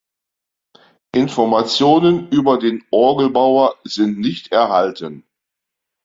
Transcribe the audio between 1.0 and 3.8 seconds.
Informationen über den Orgelbauer